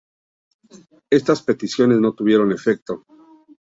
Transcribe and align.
Estas 1.11 1.43
peticiones 1.43 1.99
no 1.99 2.13
tuvieron 2.15 2.51
efecto. 2.51 3.05